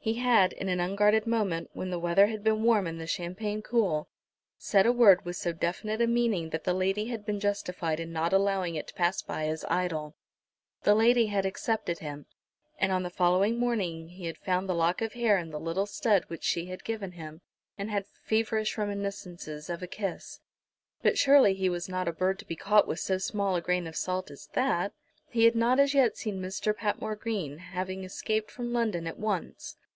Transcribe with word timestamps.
He 0.00 0.14
had, 0.14 0.54
in 0.54 0.70
an 0.70 0.80
unguarded 0.80 1.26
moment, 1.26 1.68
when 1.74 1.90
the 1.90 1.98
weather 1.98 2.28
had 2.28 2.42
been 2.42 2.62
warm 2.62 2.86
and 2.86 2.98
the 2.98 3.06
champagne 3.06 3.60
cool, 3.60 4.08
said 4.56 4.86
a 4.86 4.90
word 4.92 5.26
with 5.26 5.36
so 5.36 5.52
definite 5.52 6.00
a 6.00 6.06
meaning 6.06 6.48
that 6.48 6.64
the 6.64 6.72
lady 6.72 7.08
had 7.08 7.26
been 7.26 7.38
justified 7.38 8.00
in 8.00 8.10
not 8.10 8.32
allowing 8.32 8.74
it 8.74 8.86
to 8.86 8.94
pass 8.94 9.20
by 9.20 9.46
as 9.48 9.66
idle. 9.68 10.16
The 10.84 10.94
lady 10.94 11.26
had 11.26 11.44
accepted 11.44 11.98
him, 11.98 12.24
and 12.78 12.90
on 12.90 13.02
the 13.02 13.10
following 13.10 13.58
morning 13.58 14.08
he 14.08 14.24
had 14.24 14.38
found 14.38 14.66
the 14.66 14.74
lock 14.74 15.02
of 15.02 15.12
hair 15.12 15.36
and 15.36 15.52
the 15.52 15.60
little 15.60 15.84
stud 15.84 16.24
which 16.28 16.42
she 16.42 16.64
had 16.68 16.84
given 16.84 17.12
him, 17.12 17.42
and 17.76 17.90
had 17.90 18.06
feverish 18.06 18.78
reminiscences 18.78 19.68
of 19.68 19.82
a 19.82 19.86
kiss. 19.86 20.40
But 21.02 21.18
surely 21.18 21.52
he 21.52 21.68
was 21.68 21.86
not 21.86 22.08
a 22.08 22.14
bird 22.14 22.38
to 22.38 22.46
be 22.46 22.56
caught 22.56 22.88
with 22.88 22.98
so 23.00 23.18
small 23.18 23.56
a 23.56 23.60
grain 23.60 23.86
of 23.86 23.94
salt 23.94 24.30
as 24.30 24.48
that! 24.54 24.94
He 25.28 25.44
had 25.44 25.54
not 25.54 25.78
as 25.78 25.92
yet 25.92 26.16
seen 26.16 26.40
Mr. 26.40 26.74
Patmore 26.74 27.14
Green, 27.16 27.58
having 27.58 28.04
escaped 28.04 28.50
from 28.50 28.72
London 28.72 29.06
at 29.06 29.18
once. 29.18 29.76